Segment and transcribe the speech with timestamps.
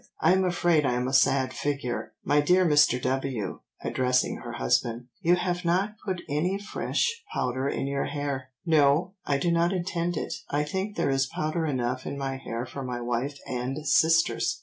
[0.19, 2.13] I am afraid I am a sad figure.
[2.23, 2.99] My dear Mr.
[3.03, 3.59] W.
[3.83, 9.37] (addressing her husband) you have not put any fresh powder in your hair.' "'No, I
[9.37, 12.99] do not intend it, I think there is powder enough in my hair for my
[12.99, 14.59] wife and sisters.